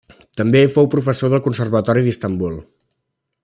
[0.39, 2.61] També fou professor del Conservatori d'Istanbul.